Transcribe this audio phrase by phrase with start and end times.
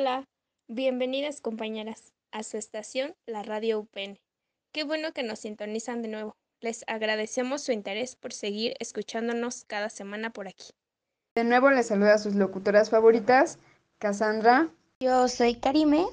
[0.00, 0.28] Hola,
[0.68, 4.16] bienvenidas compañeras a su estación, la radio UPN.
[4.72, 6.36] Qué bueno que nos sintonizan de nuevo.
[6.60, 10.66] Les agradecemos su interés por seguir escuchándonos cada semana por aquí.
[11.34, 13.58] De nuevo les saluda a sus locutoras favoritas,
[13.98, 14.68] Cassandra.
[15.00, 16.06] Yo soy Karime.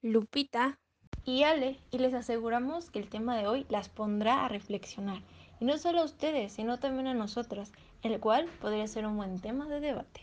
[0.00, 0.78] Lupita.
[1.24, 5.22] Y Ale, y les aseguramos que el tema de hoy las pondrá a reflexionar.
[5.58, 7.72] Y no solo a ustedes, sino también a nosotras,
[8.02, 10.20] el cual podría ser un buen tema de debate.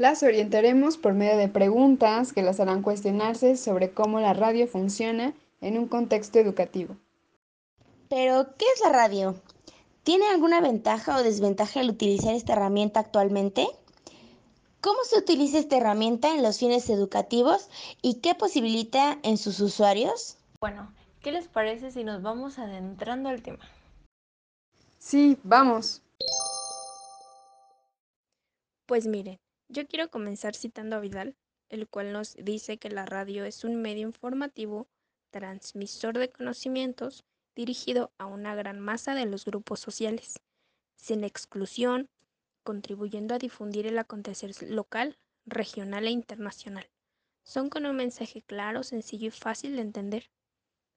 [0.00, 5.34] Las orientaremos por medio de preguntas que las harán cuestionarse sobre cómo la radio funciona
[5.60, 6.96] en un contexto educativo.
[8.08, 9.34] Pero, ¿qué es la radio?
[10.02, 13.66] ¿Tiene alguna ventaja o desventaja al utilizar esta herramienta actualmente?
[14.80, 17.68] ¿Cómo se utiliza esta herramienta en los fines educativos
[18.00, 20.38] y qué posibilita en sus usuarios?
[20.62, 23.68] Bueno, ¿qué les parece si nos vamos adentrando al tema?
[24.98, 26.00] Sí, vamos.
[28.86, 29.36] Pues miren,
[29.70, 31.36] yo quiero comenzar citando a Vidal,
[31.68, 34.88] el cual nos dice que la radio es un medio informativo,
[35.30, 40.40] transmisor de conocimientos, dirigido a una gran masa de los grupos sociales,
[40.96, 42.08] sin exclusión,
[42.64, 46.90] contribuyendo a difundir el acontecer local, regional e internacional.
[47.44, 50.30] Son con un mensaje claro, sencillo y fácil de entender.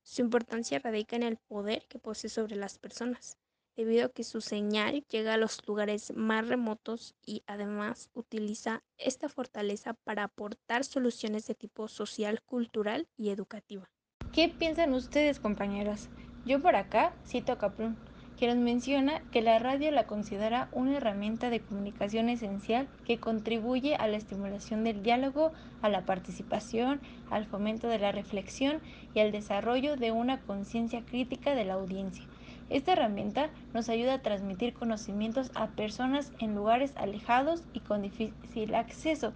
[0.01, 3.37] Su importancia radica en el poder que posee sobre las personas,
[3.75, 9.29] debido a que su señal llega a los lugares más remotos y además utiliza esta
[9.29, 13.89] fortaleza para aportar soluciones de tipo social, cultural y educativa.
[14.31, 16.09] ¿Qué piensan ustedes, compañeras?
[16.45, 17.97] Yo por acá cito a Caprún,
[18.37, 23.95] que nos menciona que la radio la considera una herramienta de comunicación esencial que contribuye
[23.95, 25.51] a la estimulación del diálogo,
[25.81, 28.81] a la participación, al fomento de la reflexión
[29.13, 32.25] y al desarrollo de una conciencia crítica de la audiencia.
[32.69, 38.73] Esta herramienta nos ayuda a transmitir conocimientos a personas en lugares alejados y con difícil
[38.75, 39.33] acceso.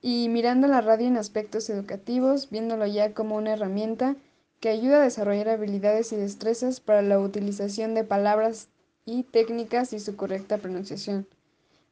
[0.00, 4.16] Y mirando la radio en aspectos educativos, viéndolo ya como una herramienta
[4.60, 8.68] que ayuda a desarrollar habilidades y destrezas para la utilización de palabras
[9.04, 11.26] y técnicas y su correcta pronunciación,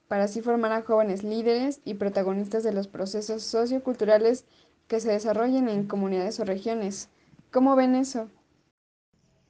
[0.07, 4.45] para así formar a jóvenes líderes y protagonistas de los procesos socioculturales
[4.87, 7.09] que se desarrollen en comunidades o regiones.
[7.51, 8.29] ¿Cómo ven eso?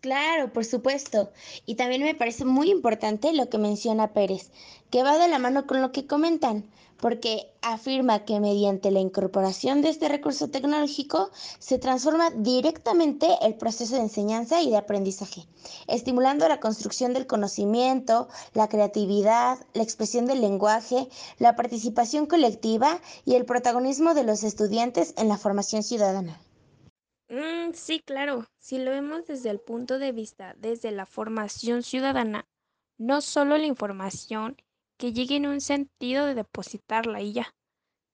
[0.07, 1.33] Claro, por supuesto.
[1.67, 4.53] Y también me parece muy importante lo que menciona Pérez,
[4.89, 9.83] que va de la mano con lo que comentan, porque afirma que mediante la incorporación
[9.83, 15.45] de este recurso tecnológico se transforma directamente el proceso de enseñanza y de aprendizaje,
[15.89, 21.09] estimulando la construcción del conocimiento, la creatividad, la expresión del lenguaje,
[21.41, 26.39] la participación colectiva y el protagonismo de los estudiantes en la formación ciudadana.
[27.29, 28.47] Mm, sí, claro.
[28.59, 32.47] Si lo vemos desde el punto de vista, desde la formación ciudadana,
[32.99, 34.57] no solo la información
[34.99, 37.55] que llegue en un sentido de depositarla y ya,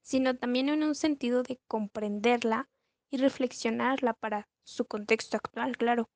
[0.03, 2.69] sino también en un sentido de comprenderla
[3.11, 6.09] y reflexionarla para su contexto actual, claro.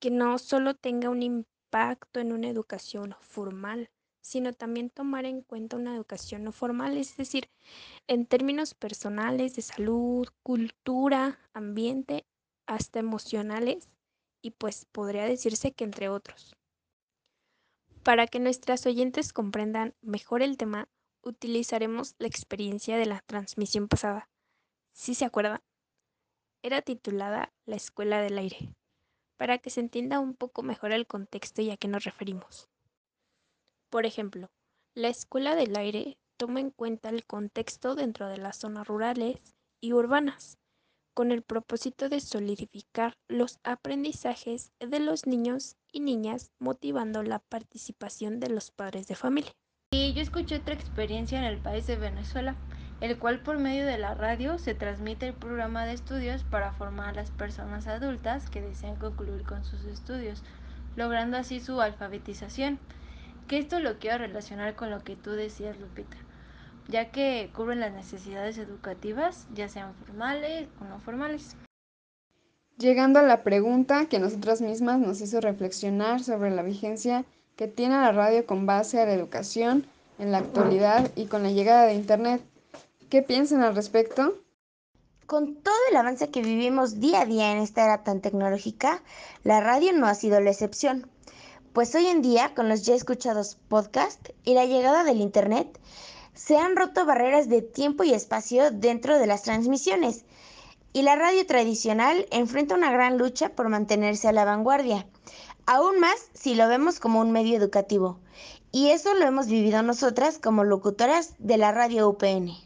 [0.00, 3.90] Que no solo tenga un impacto en una educación formal,
[4.28, 7.48] sino también tomar en cuenta una educación no formal, es decir,
[8.08, 12.26] en términos personales de salud, cultura, ambiente,
[12.66, 13.88] hasta emocionales
[14.42, 16.54] y pues podría decirse que entre otros.
[18.02, 20.90] Para que nuestras oyentes comprendan mejor el tema,
[21.22, 24.28] utilizaremos la experiencia de la transmisión pasada.
[24.92, 25.62] ¿Sí se acuerdan?
[26.62, 28.74] Era titulada La Escuela del Aire,
[29.38, 32.68] para que se entienda un poco mejor el contexto y a qué nos referimos.
[33.90, 34.50] Por ejemplo,
[34.94, 39.38] la Escuela del Aire toma en cuenta el contexto dentro de las zonas rurales
[39.80, 40.58] y urbanas,
[41.14, 48.40] con el propósito de solidificar los aprendizajes de los niños y niñas, motivando la participación
[48.40, 49.52] de los padres de familia.
[49.90, 52.56] Y yo escuché otra experiencia en el país de Venezuela,
[53.00, 57.08] el cual por medio de la radio se transmite el programa de estudios para formar
[57.08, 60.42] a las personas adultas que desean concluir con sus estudios,
[60.94, 62.78] logrando así su alfabetización
[63.48, 66.16] que esto lo quiero relacionar con lo que tú decías, Lupita,
[66.86, 71.56] ya que cubren las necesidades educativas, ya sean formales o no formales.
[72.76, 77.24] Llegando a la pregunta que nosotras mismas nos hizo reflexionar sobre la vigencia
[77.56, 79.84] que tiene la radio con base a la educación
[80.20, 82.42] en la actualidad y con la llegada de Internet.
[83.10, 84.34] ¿Qué piensan al respecto?
[85.26, 89.02] Con todo el avance que vivimos día a día en esta era tan tecnológica,
[89.42, 91.10] la radio no ha sido la excepción.
[91.78, 95.78] Pues hoy en día, con los ya escuchados podcasts y la llegada del Internet,
[96.34, 100.24] se han roto barreras de tiempo y espacio dentro de las transmisiones,
[100.92, 105.06] y la radio tradicional enfrenta una gran lucha por mantenerse a la vanguardia.
[105.66, 108.18] Aún más si lo vemos como un medio educativo.
[108.72, 112.56] Y eso lo hemos vivido nosotras como locutoras de la radio UPN.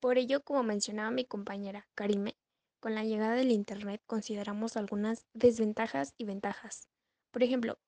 [0.00, 2.34] Por ello, como mencionaba mi compañera Karime,
[2.80, 6.88] con la llegada del Internet consideramos algunas desventajas y ventajas.
[7.30, 7.78] Por ejemplo,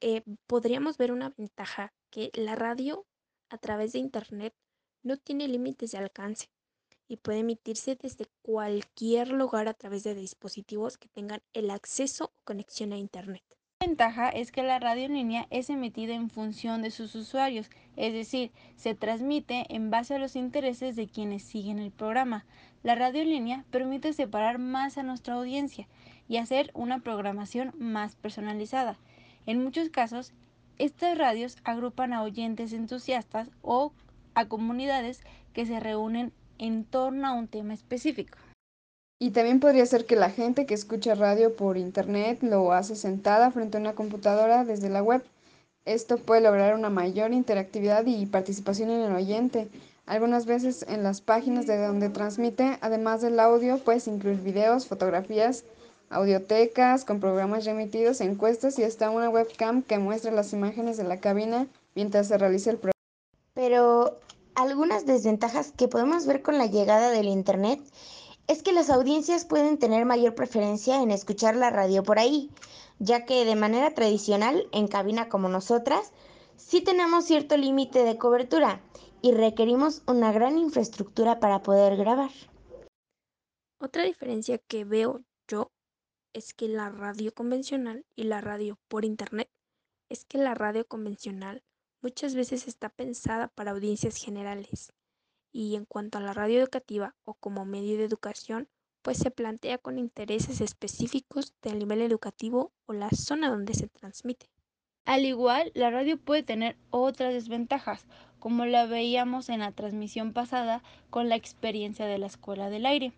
[0.00, 3.06] eh, podríamos ver una ventaja que la radio
[3.48, 4.54] a través de Internet
[5.02, 6.50] no tiene límites de alcance
[7.08, 12.44] y puede emitirse desde cualquier lugar a través de dispositivos que tengan el acceso o
[12.44, 13.42] conexión a Internet.
[13.80, 17.70] La ventaja es que la radio en línea es emitida en función de sus usuarios,
[17.94, 22.46] es decir, se transmite en base a los intereses de quienes siguen el programa.
[22.82, 25.88] La radio en línea permite separar más a nuestra audiencia
[26.28, 28.96] y hacer una programación más personalizada.
[29.46, 30.32] En muchos casos,
[30.78, 33.92] estas radios agrupan a oyentes entusiastas o
[34.34, 38.38] a comunidades que se reúnen en torno a un tema específico.
[39.18, 43.50] Y también podría ser que la gente que escucha radio por internet lo hace sentada
[43.50, 45.24] frente a una computadora desde la web.
[45.86, 49.68] Esto puede lograr una mayor interactividad y participación en el oyente.
[50.04, 55.64] Algunas veces en las páginas de donde transmite, además del audio, puedes incluir videos, fotografías,
[56.10, 61.20] audiotecas con programas remitidos, encuestas y hasta una webcam que muestre las imágenes de la
[61.20, 62.92] cabina mientras se realiza el programa.
[63.54, 64.18] Pero
[64.54, 67.80] algunas desventajas que podemos ver con la llegada del Internet
[68.46, 72.50] es que las audiencias pueden tener mayor preferencia en escuchar la radio por ahí,
[72.98, 76.12] ya que de manera tradicional, en cabina como nosotras,
[76.56, 78.80] sí tenemos cierto límite de cobertura
[79.20, 82.30] y requerimos una gran infraestructura para poder grabar.
[83.80, 85.70] Otra diferencia que veo yo
[86.36, 89.48] es que la radio convencional y la radio por internet
[90.10, 91.62] es que la radio convencional
[92.02, 94.92] muchas veces está pensada para audiencias generales
[95.50, 98.68] y en cuanto a la radio educativa o como medio de educación,
[99.00, 104.50] pues se plantea con intereses específicos del nivel educativo o la zona donde se transmite.
[105.06, 108.06] Al igual, la radio puede tener otras desventajas,
[108.40, 113.14] como la veíamos en la transmisión pasada con la experiencia de la Escuela del Aire,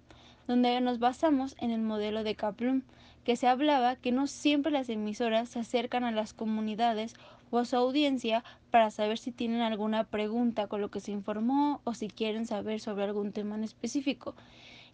[0.49, 2.83] donde nos basamos en el modelo de Kaplum,
[3.23, 7.15] que se hablaba que no siempre las emisoras se acercan a las comunidades
[7.51, 11.83] o a su audiencia para saber si tienen alguna pregunta con lo que se informó
[11.85, 14.35] o si quieren saber sobre algún tema en específico,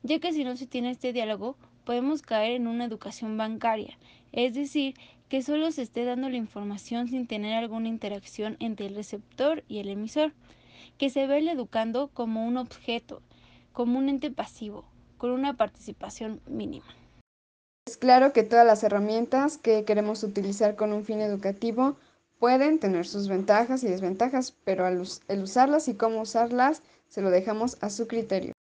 [0.03, 3.97] ya que si no se tiene este diálogo podemos caer en una educación bancaria,
[4.33, 4.95] es decir,
[5.29, 9.79] que solo se esté dando la información sin tener alguna interacción entre el receptor y
[9.79, 10.33] el emisor,
[10.99, 13.23] que se ve el educando como un objeto,
[13.73, 14.85] como un ente pasivo,
[15.25, 16.85] con una participación mínima.
[17.87, 21.97] Es claro que todas las herramientas que queremos utilizar con un fin educativo
[22.39, 27.31] pueden tener sus ventajas y desventajas, pero al el usarlas y cómo usarlas se lo
[27.31, 28.53] dejamos a su criterio.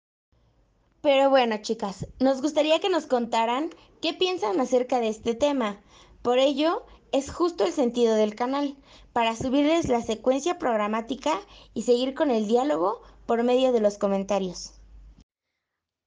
[1.02, 3.70] Pero bueno, chicas, nos gustaría que nos contaran
[4.02, 5.82] qué piensan acerca de este tema.
[6.22, 8.78] Por ello, es justo el sentido del canal,
[9.12, 11.42] para subirles la secuencia programática
[11.74, 14.80] y seguir con el diálogo por medio de los comentarios.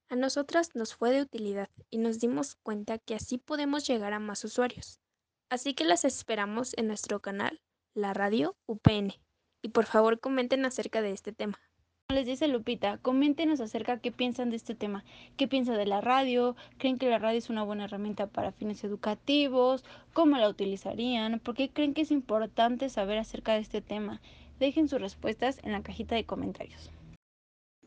[0.08, 4.20] A nosotras nos fue de utilidad y nos dimos cuenta que así podemos llegar a
[4.20, 5.00] más usuarios.
[5.50, 7.61] Así que las esperamos en nuestro canal,
[7.93, 9.14] la radio UPN.
[9.62, 11.58] Y por favor comenten acerca de este tema.
[12.06, 15.05] Como les dice Lupita, coméntenos acerca qué piensan de este tema,
[15.37, 18.85] qué piensan de la radio, creen que la radio es una buena herramienta para fines
[18.85, 24.20] educativos, cómo la utilizarían, por qué creen que es importante saber acerca de este tema.
[24.60, 26.93] Dejen sus respuestas en la cajita de comentarios.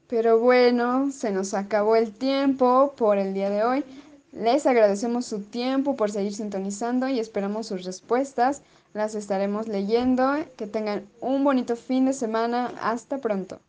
[0.09, 3.83] Pero bueno, se nos acabó el tiempo por el día de hoy.
[4.31, 8.63] Les agradecemos su tiempo por seguir sintonizando y esperamos sus respuestas.
[8.95, 10.33] Las estaremos leyendo.
[10.57, 12.73] Que tengan un bonito fin de semana.
[12.81, 13.59] Hasta pronto.